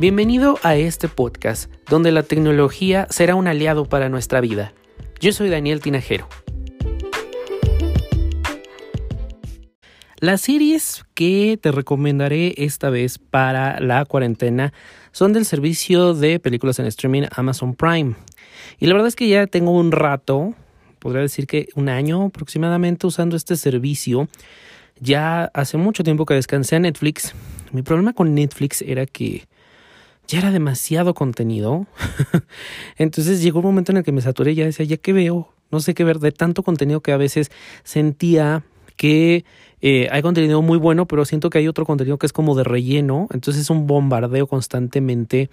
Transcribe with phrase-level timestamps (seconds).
[0.00, 4.72] Bienvenido a este podcast, donde la tecnología será un aliado para nuestra vida.
[5.20, 6.26] Yo soy Daniel Tinajero.
[10.18, 14.72] Las series que te recomendaré esta vez para la cuarentena
[15.12, 18.14] son del servicio de películas en streaming Amazon Prime.
[18.78, 20.54] Y la verdad es que ya tengo un rato,
[20.98, 24.30] podría decir que un año aproximadamente usando este servicio.
[24.98, 27.34] Ya hace mucho tiempo que descansé a Netflix.
[27.70, 29.49] Mi problema con Netflix era que
[30.30, 31.86] ya era demasiado contenido.
[32.96, 35.52] Entonces llegó un momento en el que me saturé y ya decía, ya que veo,
[35.70, 37.50] no sé qué ver, de tanto contenido que a veces
[37.82, 38.64] sentía
[38.96, 39.44] que
[39.80, 42.62] eh, hay contenido muy bueno, pero siento que hay otro contenido que es como de
[42.62, 43.26] relleno.
[43.32, 45.50] Entonces es un bombardeo constantemente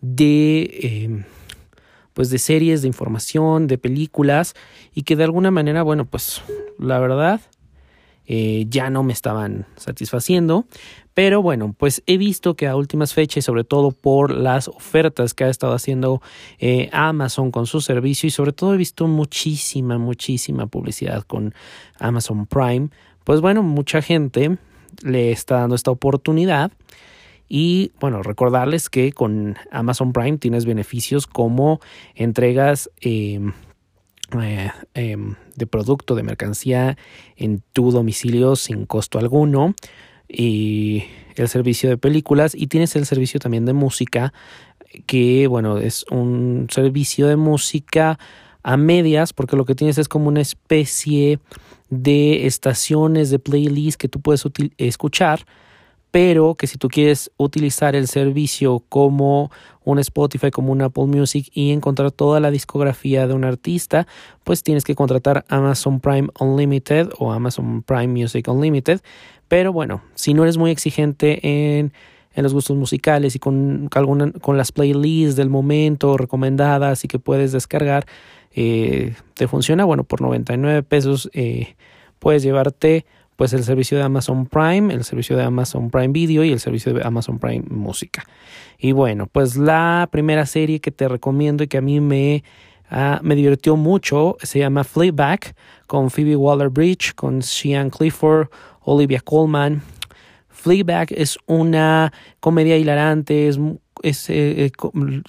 [0.00, 0.62] de...
[0.82, 1.24] Eh,
[2.12, 4.52] pues de series, de información, de películas
[4.94, 6.42] y que de alguna manera, bueno, pues
[6.78, 7.40] la verdad
[8.26, 10.66] eh, ya no me estaban satisfaciendo.
[11.14, 15.44] Pero bueno, pues he visto que a últimas fechas, sobre todo por las ofertas que
[15.44, 16.22] ha estado haciendo
[16.58, 21.54] eh, Amazon con su servicio, y sobre todo he visto muchísima, muchísima publicidad con
[21.98, 22.88] Amazon Prime,
[23.24, 24.56] pues bueno, mucha gente
[25.02, 26.72] le está dando esta oportunidad.
[27.48, 31.80] Y bueno, recordarles que con Amazon Prime tienes beneficios como
[32.14, 33.52] entregas em,
[34.40, 36.96] eh, em, de producto, de mercancía
[37.36, 39.74] en tu domicilio sin costo alguno.
[40.28, 41.04] Y
[41.36, 44.32] el servicio de películas y tienes el servicio también de música
[45.06, 48.18] que bueno es un servicio de música
[48.62, 51.38] a medias porque lo que tienes es como una especie
[51.90, 54.44] de estaciones de playlist que tú puedes
[54.78, 55.44] escuchar
[56.12, 59.50] pero que si tú quieres utilizar el servicio como
[59.82, 64.06] un Spotify, como un Apple Music y encontrar toda la discografía de un artista,
[64.44, 69.00] pues tienes que contratar Amazon Prime Unlimited o Amazon Prime Music Unlimited.
[69.48, 71.40] Pero bueno, si no eres muy exigente
[71.78, 71.94] en,
[72.34, 77.18] en los gustos musicales y con, alguna, con las playlists del momento recomendadas y que
[77.18, 78.04] puedes descargar,
[78.54, 81.74] eh, te funciona, bueno, por 99 pesos eh,
[82.18, 83.06] puedes llevarte
[83.36, 86.92] pues el servicio de Amazon Prime, el servicio de Amazon Prime Video y el servicio
[86.94, 88.24] de Amazon Prime Música.
[88.78, 92.44] Y bueno, pues la primera serie que te recomiendo y que a mí me,
[92.90, 95.54] uh, me divirtió mucho se llama Fleabag
[95.86, 98.48] con Phoebe Waller-Bridge, con Sean Clifford,
[98.80, 99.82] Olivia Colman.
[100.48, 103.58] Fleabag es una comedia hilarante, es
[104.02, 104.70] eh, eh,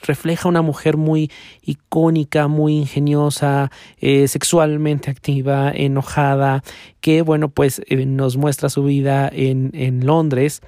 [0.02, 6.64] refleja una mujer muy icónica, muy ingeniosa, eh, sexualmente activa, enojada,
[7.00, 10.62] que bueno, pues nos muestra su vida en, en, Londres.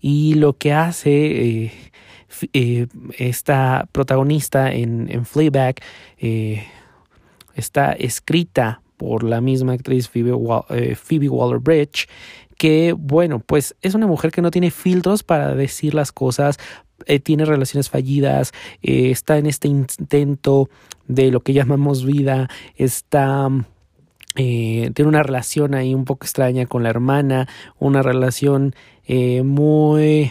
[0.00, 1.72] Y lo que hace
[3.18, 5.24] esta protagonista en, en
[7.54, 10.32] está escrita por la misma actriz Phoebe,
[10.94, 12.06] Phoebe Waller-Bridge
[12.58, 16.58] que, bueno, pues es una mujer que no tiene filtros para decir las cosas,
[17.08, 18.52] eh, tiene relaciones fallidas,
[18.82, 20.68] eh, está en este intento
[21.06, 23.48] de lo que llamamos vida, está...
[24.36, 27.48] Eh, tiene una relación ahí un poco extraña con la hermana,
[27.80, 28.74] una relación
[29.42, 30.30] muy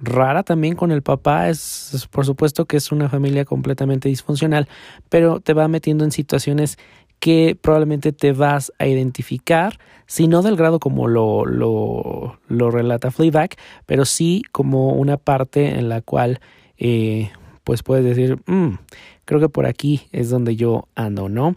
[0.00, 1.50] rara también con el papá.
[1.50, 4.68] es, por supuesto que es una familia completamente disfuncional,
[5.10, 6.78] pero te va metiendo en situaciones
[7.24, 13.10] que probablemente te vas a identificar, si no del grado como lo, lo, lo relata
[13.10, 16.38] Fleabag, pero sí como una parte en la cual
[16.76, 17.30] eh,
[17.64, 18.74] pues puedes decir, mm,
[19.24, 21.56] creo que por aquí es donde yo ando, ¿no?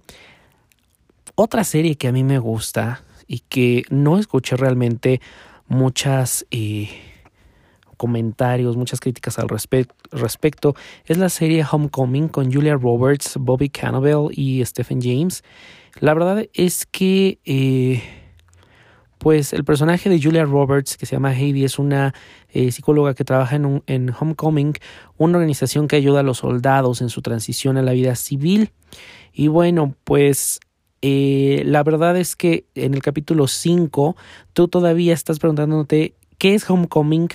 [1.35, 5.19] Otra serie que a mí me gusta y que no escuché realmente
[5.67, 6.45] muchas...
[6.49, 6.87] Eh,
[7.97, 10.75] comentarios, muchas críticas al respecto,
[11.05, 15.43] es la serie Homecoming con Julia Roberts, Bobby Cannavale y Stephen James.
[15.99, 18.03] La verdad es que, eh,
[19.17, 22.13] pues, el personaje de Julia Roberts, que se llama Heidi, es una
[22.49, 24.73] eh, psicóloga que trabaja en, Homecoming,
[25.17, 28.71] una organización que ayuda a los soldados en su transición a la vida civil.
[29.33, 30.59] Y bueno, pues
[31.01, 34.15] eh, la verdad es que en el capítulo 5
[34.53, 37.29] tú todavía estás preguntándote qué es Homecoming,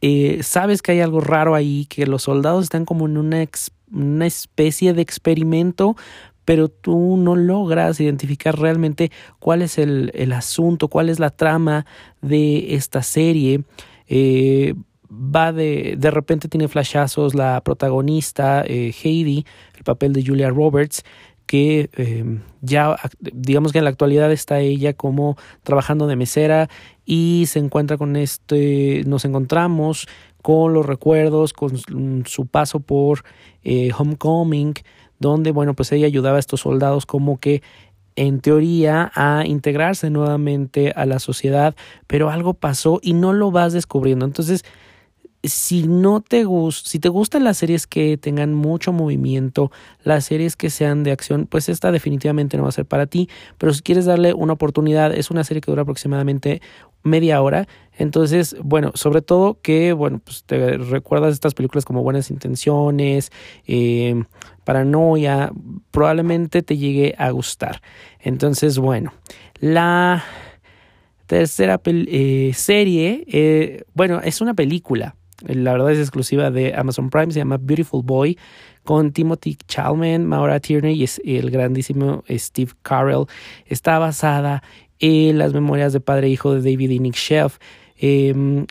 [0.00, 3.44] eh, sabes que hay algo raro ahí, que los soldados están como en una,
[3.92, 5.96] una especie de experimento,
[6.44, 11.86] pero tú no logras identificar realmente cuál es el, el asunto, cuál es la trama
[12.20, 13.62] de esta serie.
[14.08, 14.74] Eh,
[15.12, 19.44] va de, de repente tiene flashazos la protagonista eh, Heidi,
[19.76, 21.04] el papel de Julia Roberts,
[21.52, 26.70] que em, ya digamos que en la actualidad está ella como trabajando de mesera
[27.04, 30.08] y se encuentra con este, nos encontramos
[30.40, 31.76] con los recuerdos, con
[32.24, 33.24] su paso por
[33.64, 34.72] eh, Homecoming,
[35.18, 37.60] donde bueno pues ella ayudaba a estos soldados como que
[38.16, 41.76] en teoría a integrarse nuevamente a la sociedad,
[42.06, 44.24] pero algo pasó y no lo vas descubriendo.
[44.24, 44.64] Entonces,
[45.44, 49.72] si no te gusta, si te gustan las series que tengan mucho movimiento,
[50.04, 53.28] las series que sean de acción, pues esta definitivamente no va a ser para ti.
[53.58, 56.62] Pero si quieres darle una oportunidad, es una serie que dura aproximadamente
[57.02, 57.66] media hora.
[57.98, 63.32] Entonces, bueno, sobre todo que, bueno, pues te recuerdas estas películas como Buenas Intenciones,
[63.66, 64.22] eh,
[64.64, 65.52] Paranoia,
[65.90, 67.82] probablemente te llegue a gustar.
[68.20, 69.12] Entonces, bueno,
[69.58, 70.24] la
[71.26, 75.16] tercera eh, serie, eh, bueno, es una película
[75.46, 78.38] la verdad es exclusiva de Amazon Prime, se llama Beautiful Boy,
[78.84, 83.26] con Timothy Chalman, Maura Tierney y el grandísimo Steve Carell.
[83.66, 84.62] Está basada
[84.98, 87.58] en las memorias de padre e hijo de David y Nick Sheff,
[87.98, 88.66] em,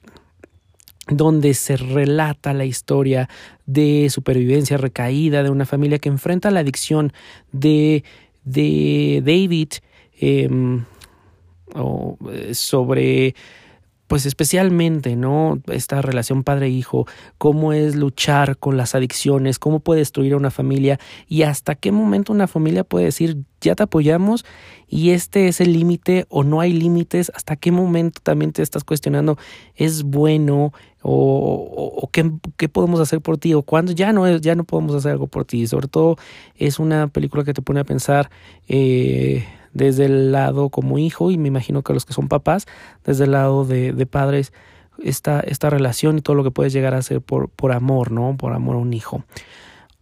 [1.08, 3.30] donde se relata la historia
[3.66, 7.12] de supervivencia recaída de una familia que enfrenta la adicción
[7.52, 8.04] de,
[8.44, 9.74] de David
[10.20, 10.86] em,
[11.76, 13.36] eh, sobre
[14.12, 15.62] pues especialmente, ¿no?
[15.68, 21.00] Esta relación padre-hijo, cómo es luchar con las adicciones, cómo puede destruir a una familia
[21.30, 24.44] y hasta qué momento una familia puede decir, ya te apoyamos
[24.86, 28.84] y este es el límite o no hay límites, hasta qué momento también te estás
[28.84, 29.38] cuestionando,
[29.78, 30.74] es bueno
[31.04, 34.94] o, o, qué, qué, podemos hacer por ti o cuando ya no, ya no podemos
[34.94, 35.66] hacer algo por ti.
[35.68, 36.18] Sobre todo
[36.56, 38.30] es una película que te pone a pensar.
[38.68, 42.68] Eh, desde el lado como hijo y me imagino que los que son papás,
[43.06, 44.54] desde el lado de, de padres,
[45.04, 48.36] esta, esta relación y todo lo que puedes llegar a hacer por, por amor, ¿no?
[48.38, 49.24] Por amor a un hijo.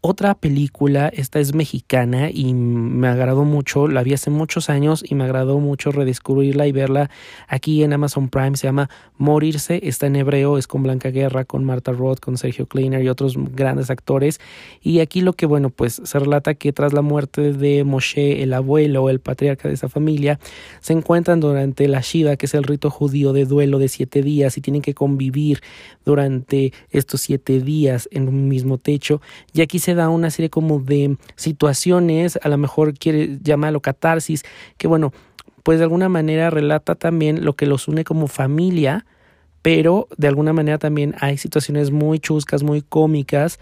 [0.01, 5.13] Otra película, esta es mexicana y me agradó mucho, la vi hace muchos años y
[5.13, 7.09] me agradó mucho redescubrirla y verla
[7.49, 11.65] aquí en Amazon Prime, se llama Morirse, está en hebreo, es con Blanca Guerra, con
[11.65, 14.39] Marta Roth, con Sergio Kleiner y otros grandes actores.
[14.81, 18.53] Y aquí lo que bueno pues se relata que tras la muerte de Moshe, el
[18.53, 20.39] abuelo, el patriarca de esa familia,
[20.79, 24.57] se encuentran durante la Shiva, que es el rito judío de duelo de siete días
[24.57, 25.59] y tienen que convivir
[26.05, 29.21] durante estos siete días en un mismo techo.
[29.51, 34.43] Y aquí se da una serie como de situaciones, a lo mejor quiere llamarlo catarsis,
[34.77, 35.13] que bueno,
[35.63, 39.05] pues de alguna manera relata también lo que los une como familia,
[39.61, 43.59] pero de alguna manera también hay situaciones muy chuscas, muy cómicas,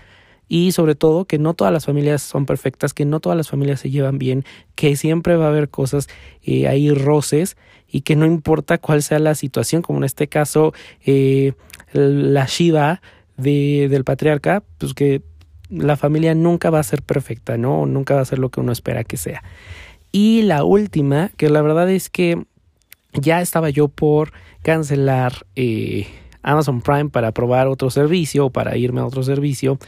[0.47, 3.81] y sobre todo que no todas las familias son perfectas, que no todas las familias
[3.81, 4.45] se llevan bien,
[4.75, 6.07] que siempre va a haber cosas
[6.43, 7.57] eh, ahí roces
[7.89, 10.73] y que no importa cuál sea la situación, como en este caso
[11.05, 11.53] eh,
[11.91, 13.01] la Shiva
[13.37, 15.21] de, del patriarca, pues que
[15.69, 17.85] la familia nunca va a ser perfecta, ¿no?
[17.85, 19.43] Nunca va a ser lo que uno espera que sea.
[20.11, 22.45] Y la última, que la verdad es que
[23.13, 24.31] ya estaba yo por
[24.63, 26.07] cancelar eh,
[26.43, 29.79] Amazon Prime para probar otro servicio o para irme a otro servicio.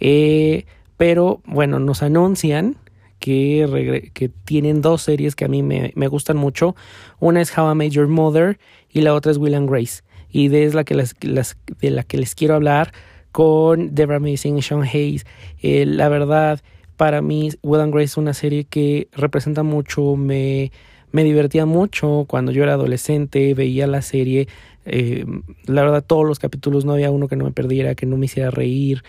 [0.00, 2.76] Eh, pero bueno, nos anuncian
[3.18, 6.74] que, que, tienen dos series que a mí me, me, gustan mucho.
[7.20, 8.58] Una es How I Made Your Mother
[8.90, 10.02] y la otra es Will and Grace.
[10.28, 12.92] Y de, es la que las, de la que les quiero hablar
[13.32, 15.26] con Debra y Sean Hayes.
[15.62, 16.60] Eh, la verdad,
[16.96, 20.70] para mí, Will and Grace es una serie que representa mucho, me,
[21.10, 24.48] me divertía mucho cuando yo era adolescente, veía la serie.
[24.84, 25.24] Eh,
[25.64, 28.26] la verdad, todos los capítulos no había uno que no me perdiera, que no me
[28.26, 29.02] hiciera reír.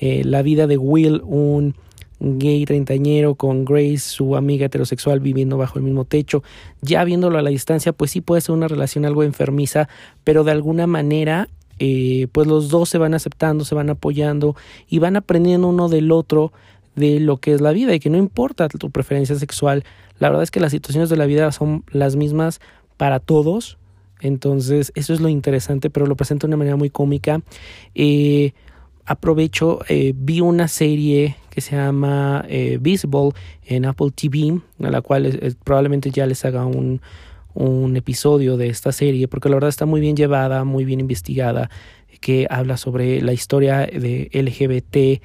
[0.00, 1.74] Eh, la vida de Will, un
[2.20, 6.42] gay treintañero con Grace, su amiga heterosexual viviendo bajo el mismo techo,
[6.82, 9.88] ya viéndolo a la distancia, pues sí puede ser una relación algo enfermiza,
[10.24, 11.48] pero de alguna manera
[11.78, 14.56] eh, pues los dos se van aceptando, se van apoyando
[14.88, 16.52] y van aprendiendo uno del otro
[16.96, 19.84] de lo que es la vida y que no importa tu preferencia sexual,
[20.18, 22.60] la verdad es que las situaciones de la vida son las mismas
[22.96, 23.78] para todos,
[24.20, 27.40] entonces eso es lo interesante, pero lo presento de una manera muy cómica.
[27.94, 28.52] Eh,
[29.04, 32.44] aprovecho, eh, vi una serie que se llama
[32.80, 33.30] Visible
[33.64, 37.00] en Apple TV, a la cual probablemente ya les haga un,
[37.58, 41.70] un episodio de esta serie, porque la verdad está muy bien llevada, muy bien investigada,
[42.20, 45.22] que habla sobre la historia de LGBT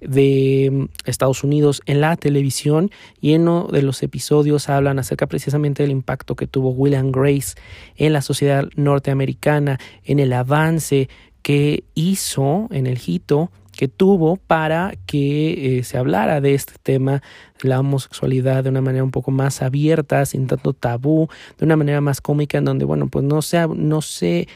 [0.00, 5.26] de mm, Estados Unidos en la televisión y en uno de los episodios hablan acerca
[5.26, 7.54] precisamente del impacto que tuvo William Grace
[7.96, 11.08] en la sociedad norteamericana, en el avance
[11.42, 17.22] que hizo en el hito que tuvo para que eh, se hablara de este tema,
[17.62, 21.28] la homosexualidad, de una manera un poco más abierta, sin tanto tabú,
[21.58, 24.48] de una manera más cómica, en donde, bueno, pues no se, no se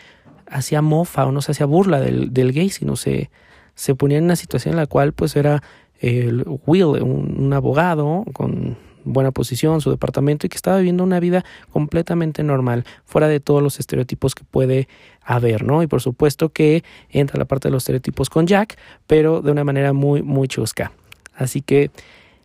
[0.50, 3.30] hacía mofa o no se hacía burla del, del gay, sino se,
[3.74, 5.62] se ponía en una situación en la cual, pues era
[6.00, 8.76] el Will, un abogado con
[9.12, 13.62] buena posición, su departamento y que estaba viviendo una vida completamente normal, fuera de todos
[13.62, 14.88] los estereotipos que puede
[15.22, 15.82] haber, ¿no?
[15.82, 19.64] Y por supuesto que entra la parte de los estereotipos con Jack, pero de una
[19.64, 20.92] manera muy, muy chusca.
[21.34, 21.90] Así que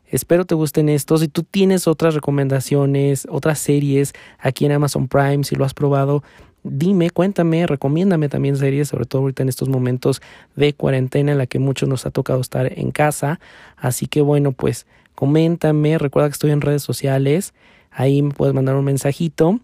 [0.08, 1.22] espero te gusten estos.
[1.22, 6.24] Si tú tienes otras recomendaciones, otras series aquí en Amazon Prime, si lo has probado,
[6.64, 10.22] dime, cuéntame, recomiéndame también series, sobre todo ahorita en estos momentos
[10.56, 13.40] de cuarentena en la que muchos nos ha tocado estar en casa.
[13.78, 14.86] Así que bueno, pues
[15.24, 17.54] coméntame, recuerda que estoy en redes sociales,
[17.92, 19.62] ahí me puedes mandar un mensajito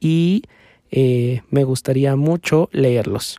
[0.00, 0.44] y
[0.90, 3.38] eh, me gustaría mucho leerlos.